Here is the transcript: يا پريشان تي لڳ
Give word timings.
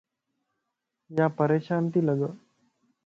يا 1.17 1.25
پريشان 1.37 1.83
تي 1.91 1.99
لڳ 2.07 2.19